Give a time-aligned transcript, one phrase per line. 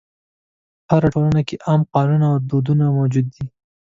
[0.91, 3.45] هره ټولنه کې عام قانون او دودونه موجود وي.